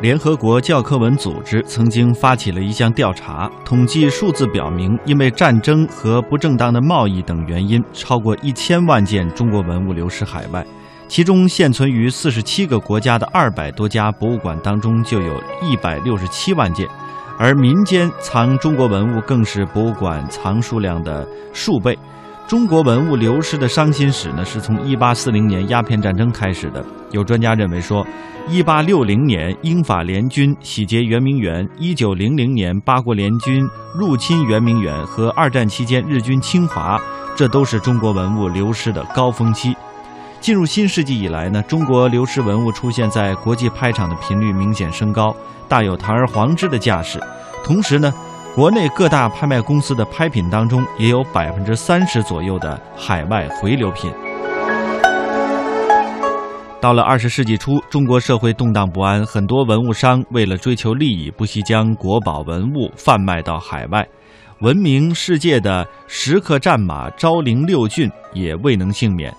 [0.00, 10.66] 联合国教科文组织曾经发起了一项调查，统计数字表明，因为战争和不正当的贸易等原因，超过一千万件中国文物流失海外。
[11.06, 16.88] 其中，现存于四十七个国家的二百多家博物馆当中，就有一百六十七万件。
[17.38, 21.98] 而民间藏中国文物更是博物馆藏数量的数倍。
[22.50, 26.84] 中国文物流失的伤心史呢，是从一八四零年鸦片战争开始的。
[27.12, 28.04] 有专家认为说，
[28.48, 37.00] 一八六零年英法联军洗劫圆明园，一九零零年八国联军入侵圆明园和二战期间日军侵华，
[37.36, 39.72] 这都是中国文物流失的高峰期。
[40.40, 45.32] 进入新世纪以来呢，中国流失文物出现在国际拍场的频率明显升高，
[45.68, 47.20] 大有堂而皇之的架势。
[47.62, 48.12] 同时呢。
[48.52, 54.12] 国内各大拍卖公司的拍品当中，也有百分之三十左右的海外回流品。
[56.80, 64.04] 到了二十世纪初，中国社会动荡不安，很多文物商为了追求利益，不惜将国宝文物贩卖到海外。
[64.60, 69.32] 闻名世界的石刻战马昭陵六骏也未能幸免。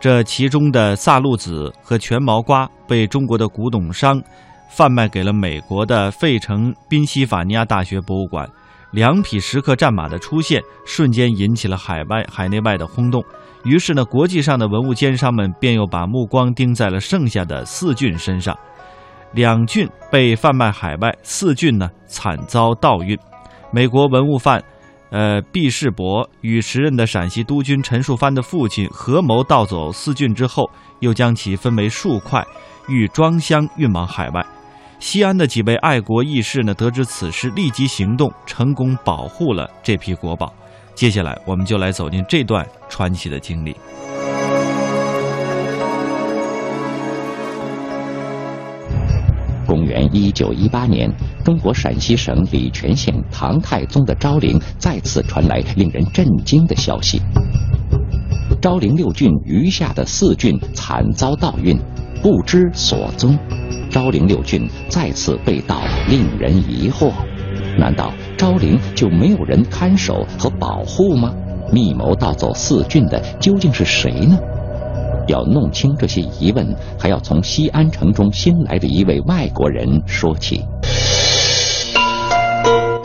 [0.00, 4.20] 这其中的萨路子和全毛瓜被中国的古董商。
[4.68, 8.48] 贩卖给了美国的费城宾夕法尼亚大学博物馆，
[8.90, 13.24] 两匹石刻战马的出现瞬间引起了海外海内外的轰动。
[13.64, 18.56] 于是呢，国际上的文物奸商们便又把目光盯在了剩下的四骏身上。
[19.32, 23.18] 两骏被贩卖海外，四骏呢惨遭盗运。
[23.72, 24.62] 美国文物贩，
[25.10, 30.70] 呃毕世博与时任的陕西督军陈树藩的父亲合谋盗走四骏之后，
[31.00, 32.46] 又将其分为数块，
[32.88, 34.46] 欲装箱运往海外。
[34.98, 40.52] 西安的几位爱国义士呢，得知此事，立即行动，成功保护了这批国宝。
[40.94, 43.76] 接下来，我们就来走进这段传奇的经历。
[49.66, 51.10] 公元一九一八年，
[51.44, 57.20] 中国陕西省礼泉县唐太宗的昭陵再次传来令人震惊的消息：
[58.62, 61.78] 昭陵六骏余下的四骏惨遭盗运，
[62.22, 63.38] 不知所踪。
[63.96, 67.10] 昭陵六骏再次被盗，令人疑惑。
[67.78, 71.32] 难道昭陵就没有人看守和保护吗？
[71.72, 74.38] 密谋盗走四骏的究竟是谁呢？
[75.28, 80.62] 要弄清这些疑问，还要从西安城中新来的一位外国人说起。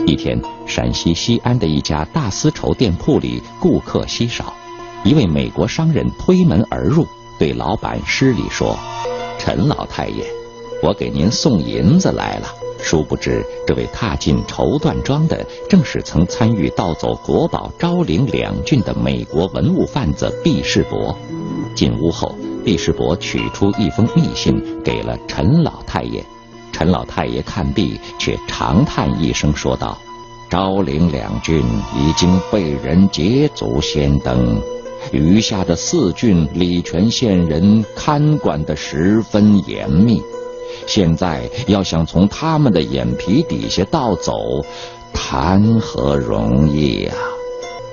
[0.06, 4.52] 一天，陕西西安的一家大丝绸店铺里顾客稀少，
[5.04, 7.06] 一位美国商人推门而入，
[7.38, 8.76] 对老板施礼说
[9.40, 10.22] ：“陈老太爷。”
[10.82, 12.48] 我给您送银子来了，
[12.80, 21.16] 殊不知这位踏进绸缎庄的，正是曾参与盗走国宝昭陵两郡的美国文物贩子毕世伯。
[21.76, 22.34] 进屋后，
[22.64, 26.22] 毕世伯取出一封密信，给了陈老太爷。
[26.72, 29.96] 陈老太爷看毕，却长叹一声，说道
[30.50, 31.62] ：“昭陵两郡
[31.96, 34.60] 已经被人捷足先登，
[35.12, 40.20] 余下的四郡，礼泉县人看管得十分严密。”
[40.86, 44.32] 现在要想从他们的眼皮底下盗走，
[45.12, 47.16] 谈何容易啊！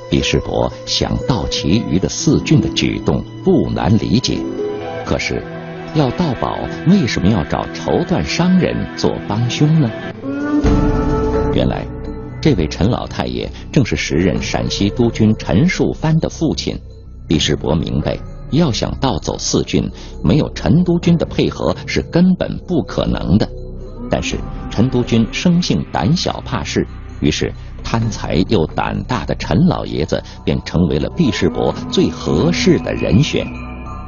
[0.10, 4.40] 毕世伯想盗其余的四郡的举动不难理解，
[5.06, 5.44] 可是
[5.94, 6.58] 要盗宝，
[6.88, 9.90] 为什么要找绸缎商人做帮凶呢？
[11.54, 11.86] 原来，
[12.42, 16.76] 这位陈老太爷正是时任陕西督军陈树藩的父亲。
[17.28, 18.18] 毕世伯明白。
[18.52, 19.90] 要想盗走四郡，
[20.24, 23.48] 没有陈督军的配合是根本不可能的。
[24.10, 24.38] 但是
[24.72, 26.86] 陈督军生性胆小怕事，
[27.22, 33.46] 于是贪财又胆大的陈老爷子便成为了毕世伯最合适的人选。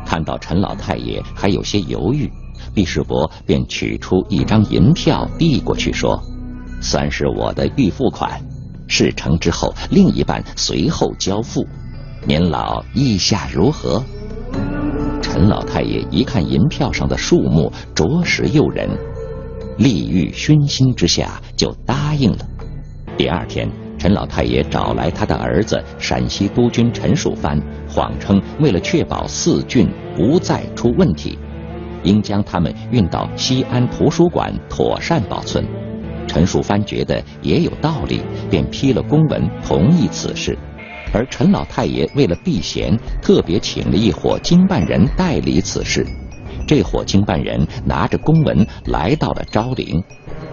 [0.06, 2.30] 看到陈老太爷还有些犹豫，
[2.74, 6.20] 毕世伯便取出一张银票递过去，说
[6.82, 8.42] ：“算是我的预付款，
[8.88, 11.66] 事成之后另一半随后交付。
[12.26, 14.04] 您老意下如何？”
[15.22, 18.90] 陈老太爷一看银票上的数目，着实诱人，
[19.78, 22.40] 利欲熏心之下就答应了。
[23.18, 31.38] 第二天，陈老太爷找来他的儿子陕西督军陈树藩，谎称为了确保四郡不再出问题，
[32.04, 35.66] 应将他们运到西安图书馆妥善保存。
[36.28, 40.58] 陈树藩觉得也有道理，便批了公文同意此事。
[41.14, 46.06] 而陈老太爷为了避嫌，特别请了一伙经办人代理此事。
[46.68, 50.02] 这伙经办人拿着公文来到了昭陵，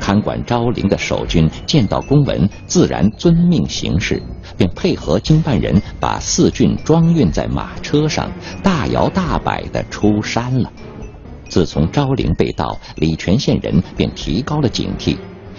[0.00, 4.20] 看管昭陵的守军见到公文，自然遵命行事，
[4.56, 8.31] 便配合经办人把四骏装运在马车上，
[8.62, 10.72] 大摇大摆地出山了。
[11.49, 15.16] 自从昭陵被盗，礼泉县人便提高了警惕。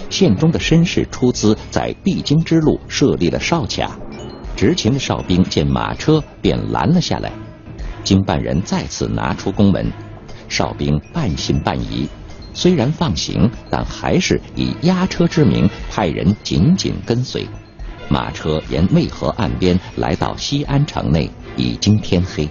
[0.09, 3.97] 县中的绅士出资在必经之路设立了哨卡，
[4.59, 7.31] 执勤的哨兵见马车便拦了下来。
[8.03, 9.89] 经办人再次拿出公文，
[10.49, 12.05] 哨兵半信半疑，
[12.53, 17.47] 虽然放行，但还是以押车之名派人紧紧跟随。
[18.09, 22.45] 马车沿渭河岸边来到西安城内，已经天黑。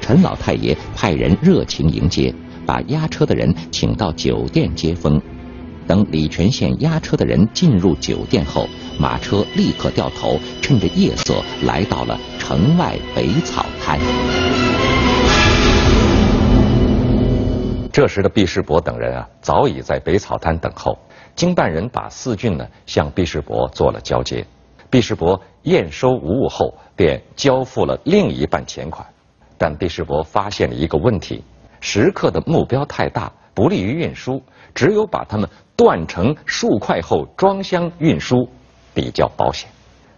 [0.00, 2.34] 陈老太爷派人热情迎接。
[2.64, 5.20] 把押车的人请到酒店接风，
[5.86, 8.66] 等礼泉县押车的人进入酒店后，
[8.98, 13.98] 马车立刻掉头，趁着夜色来到了城外北草滩。
[17.92, 20.98] 这时的毕世伯等人啊，早已在北草滩等候。
[21.36, 24.44] 经办人把四郡呢向毕世伯做了交接，
[24.88, 29.06] 毕世伯验收无误后，便交付了另一半钱款。
[29.58, 31.42] 但毕世伯发现了一个问题。
[31.80, 34.42] 石刻的目标太大，不利于运输，
[34.74, 38.48] 只有把他们断成数块后装箱运输
[38.92, 39.68] 比较保险。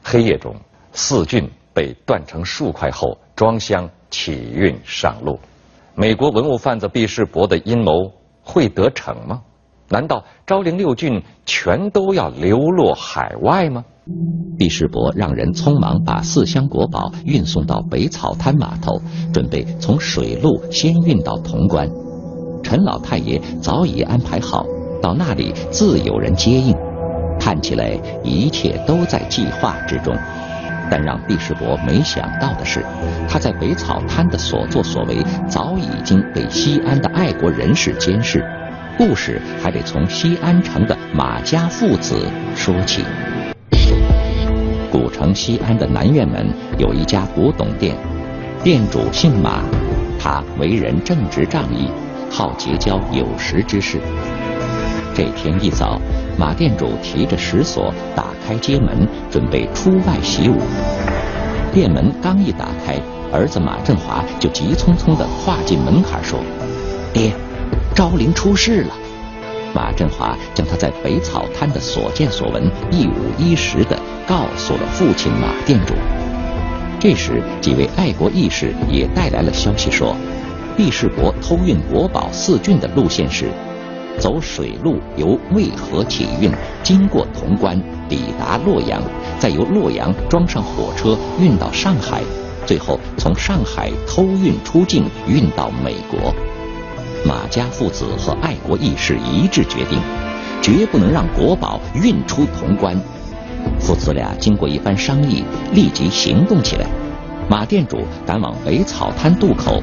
[0.03, 0.55] 黑夜中，
[0.93, 5.39] 四郡被断成数块后装箱起运上路。
[5.95, 8.13] 美国文物贩子毕世伯的阴谋
[8.43, 9.43] 会得逞吗？
[9.89, 13.85] 难道昭陵六郡全都要流落海外吗？
[14.59, 19.01] 毕世伯让人匆忙把四箱国宝运送到北草滩码头，
[19.33, 21.89] 准备从水路先运到潼关。
[22.63, 24.67] 陈老太爷早已安排好，
[25.07, 26.75] 到那里自有人接应。
[27.39, 30.13] 看起来一切都在计划之中。
[30.91, 32.85] 但让毕世博没想到的是，
[33.29, 35.19] 他在北草滩的所作所为
[35.49, 38.45] 早已经被西安的爱国人士监视。
[38.99, 42.27] 故事还得从西安城的马家父子
[42.57, 43.05] 说起。
[44.91, 46.49] 古城西安的南院门
[46.79, 47.95] 有一家古董店，
[48.65, 49.63] 店主姓马，
[50.19, 51.89] 他为人正直仗义，
[52.29, 54.01] 好结交有识之士。
[55.17, 55.99] 这天一早，
[56.39, 60.59] 马店主提着石锁打开街门，准备出外习武。
[61.73, 63.01] 店门刚一打开，
[63.33, 66.39] 儿子马振华就急匆匆地跨进门槛说
[67.15, 67.33] ：“爹，
[67.95, 68.95] 昭陵出事了。”
[69.75, 73.99] 马振华将他在北草滩的所见所闻一五一十地
[74.29, 75.95] 告诉了父亲马店主。
[77.01, 80.15] 这时，几位爱国义士也带来了消息，说
[80.77, 83.47] 毕世伯偷运国宝四郡的路线是：
[84.19, 86.51] 走水路由渭河起运，
[86.83, 89.03] 经过潼关，抵达洛阳，
[89.39, 92.23] 再由洛阳装上火车运到上海，
[92.65, 96.35] 最后从上海偷运出境，运到美国。
[97.25, 99.99] 马家父子和爱国义士一致决定，
[100.63, 102.97] 绝不能让国宝运出潼关。
[103.81, 105.43] 父子俩经过一番商议，
[105.73, 106.87] 立即行动起来。
[107.49, 109.83] 马店主赶往北草滩渡口，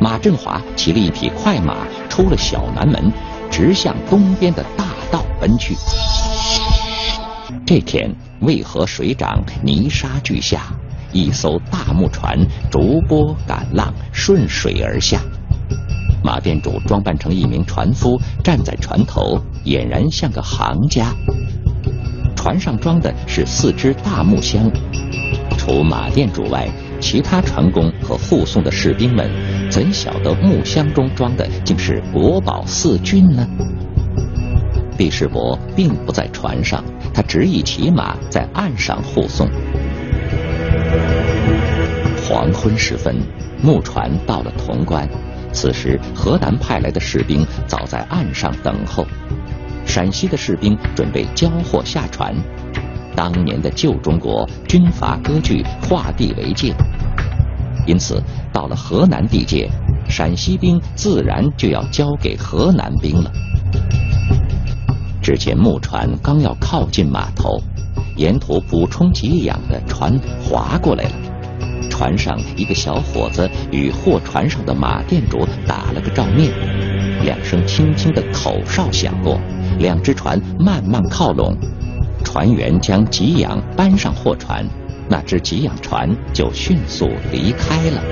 [0.00, 1.76] 马振华骑了一匹快马，
[2.08, 3.12] 出了小南门，
[3.50, 5.74] 直向东边的大道奔去。
[7.66, 10.72] 这天，渭河水涨，泥沙俱下，
[11.12, 12.38] 一艘大木船
[12.70, 15.20] 逐波赶浪，顺水而下。
[16.22, 21.14] 马店主装扮成一名船夫，站在船头，俨然像个行家。
[22.36, 24.70] 船上装的是四只大木箱，
[25.56, 26.68] 除马店主外，
[27.00, 29.28] 其他船工和护送的士兵们
[29.70, 33.46] 怎晓得木箱中装的竟是国宝四骏呢？
[34.96, 39.48] 毕世伯并不在船上，他执意骑马在岸上护送。
[42.22, 43.16] 黄昏时分，
[43.62, 45.08] 木船到了潼关。
[45.52, 49.04] 此时，河南派来的士兵早在岸上等候，
[49.84, 52.32] 陕西的士兵准备交货下船。
[53.14, 56.74] 当年的旧中国军阀割据，划地为界，
[57.86, 59.68] 因此到了河南地界，
[60.08, 63.30] 陕西兵自然就要交给河南兵了。
[65.22, 67.60] 只见木船刚要靠近码头，
[68.16, 71.10] 沿途补充给养的船划过来了。
[71.90, 76.50] 船上一个小伙子与货船上的马店主打了个照面，
[77.22, 79.38] 两声轻轻的口哨响过，
[79.78, 81.54] 两只船慢慢靠拢，
[82.24, 84.64] 船员将给养搬上货船，
[85.08, 88.02] 那只给养船就迅速离开了。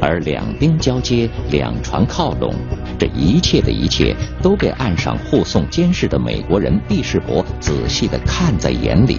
[0.00, 2.54] 而两兵交接，两船靠拢，
[2.98, 9.18] 这一切的一切都被岸上护送监视的美国人毕世伯仔细的看在眼里。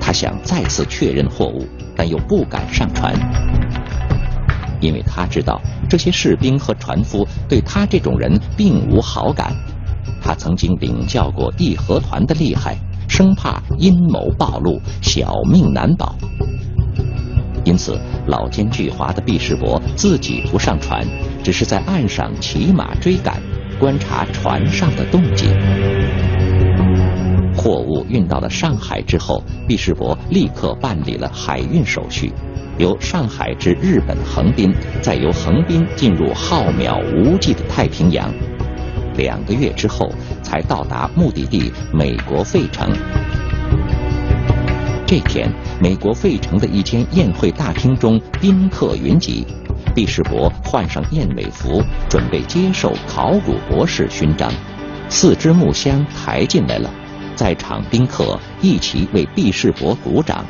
[0.00, 1.66] 他想再次确认货物，
[1.96, 3.14] 但又不敢上船，
[4.80, 9.52] 因为他知道这些士兵和船夫对他这种人并无好感。
[10.22, 12.76] 他曾经领教过义和团的厉害，
[13.08, 16.14] 生怕阴谋暴露，小命难保。
[17.64, 21.06] 因此老奸巨猾的毕世伯自己不上船，
[21.42, 23.40] 只是在岸上骑马追赶，
[23.78, 25.50] 观察船上的动静。
[27.54, 32.32] 货物运到了上海之后，毕世伯立刻办理了海运手续，
[32.78, 34.72] 由上海至日本横滨，
[35.02, 38.32] 再由横滨进入浩渺无际的太平洋。
[39.20, 40.10] 两个月之后，
[40.42, 42.90] 才到达目的地美国费城。
[45.06, 49.46] 这天，美国费城的一间宴会大厅中宾客云集，
[49.94, 54.50] 毕世伯换上燕尾服，准备接受考古博士勋章。
[55.10, 56.90] 四只木箱抬进来了。
[57.36, 60.44] 在场宾客一起为毕世伯鼓掌。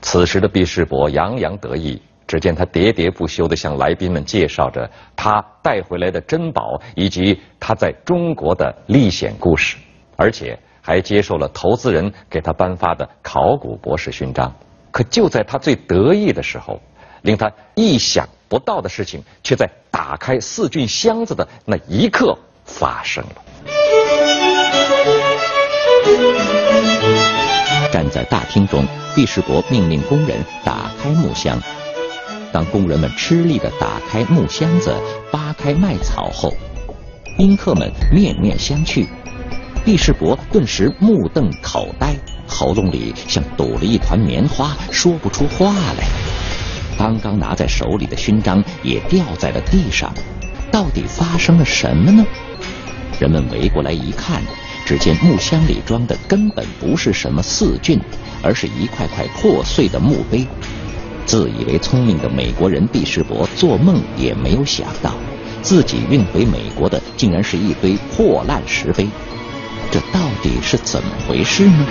[0.00, 9.78] 此时的毕世伯洋洋得意，只见他喋喋不休地向来宾们介绍着他带回来的珍宝以及他在中国的历险故事，
[10.14, 14.54] 而且还接受了投资人给他颁发的考古博士勋章。
[14.90, 16.78] 可就在他最得意的时候，
[17.22, 23.42] 令他意想不到的事情却在打开四骏箱子的那一刻发生了。
[27.90, 31.58] 站在大厅中，毕世伯命令工人打开木箱。
[32.52, 34.94] 当工人们吃力地打开木箱子、
[35.30, 36.54] 扒开麦草后，
[37.36, 39.06] 宾客们面面相觑。
[39.84, 42.14] 毕世伯顿时目瞪口呆，
[42.46, 46.06] 喉咙里像堵了一团棉花，说不出话来。
[46.98, 50.12] 刚刚拿在手里的勋章也掉在了地上。
[50.70, 52.26] 到底发生了什么呢？
[53.18, 54.42] 人们围过来一看。
[54.84, 58.00] 只见木箱里装的根本不是什么四骏，
[58.42, 60.46] 而是一块块破碎的墓碑。
[61.28, 65.12] 自以为聪明的美国人毕世伯做梦也没有想到，
[65.60, 69.06] 自己运回美国的竟然是一堆破烂石碑。
[69.90, 71.86] 这到底是怎么回事呢？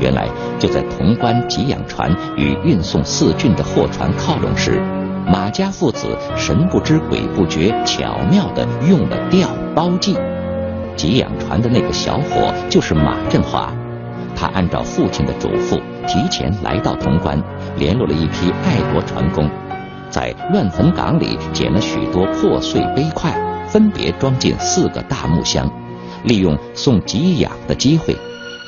[0.00, 0.28] 原来
[0.60, 4.80] 就在潼关给养船与运送四郡的货船靠拢时。
[5.26, 10.16] 马家父子神不知鬼不觉，巧妙地用了调包计。
[10.98, 13.72] 给养船的那个小伙就是马振华，
[14.34, 17.40] 他按照父亲的嘱咐，提前来到潼关，
[17.76, 19.48] 联络了一批爱国船工，
[20.10, 23.32] 在乱坟岗里捡了许多破碎碑块，
[23.68, 25.70] 分别装进四个大木箱，
[26.24, 28.16] 利用送给养的机会，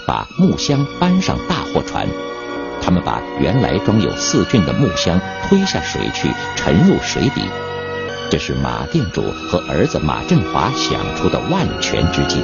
[0.07, 2.07] 把木箱搬上大货船。
[2.81, 7.43] 他们把原来装有四骏的木箱推下水去，沉入水底。
[8.31, 12.41] 这是马店主和儿子马振华想出的万全之计，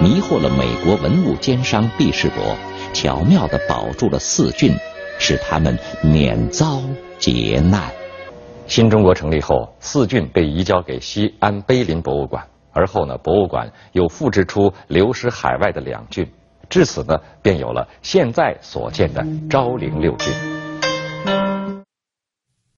[0.00, 2.56] 迷惑了美国文物奸商毕世伯，
[2.94, 4.74] 巧妙地保住了四骏，
[5.18, 6.80] 使他们免遭
[7.18, 7.92] 劫难。
[8.66, 16.26] 新中国成立后，四骏被移交给西安碑林博物馆，而后呢，博物馆又复制出流失海外的两骏。
[16.70, 20.65] 至此呢，便有了现在所见的昭陵六骏。